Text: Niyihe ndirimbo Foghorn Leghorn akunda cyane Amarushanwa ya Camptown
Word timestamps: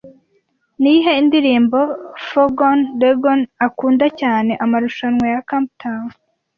Niyihe 0.81 1.13
ndirimbo 1.25 1.79
Foghorn 2.27 2.79
Leghorn 3.01 3.41
akunda 3.67 4.05
cyane 4.19 4.51
Amarushanwa 4.63 5.25
ya 5.33 5.41
Camptown 5.49 6.05